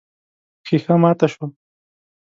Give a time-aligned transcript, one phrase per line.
[0.67, 1.45] ښيښه ماته شوه.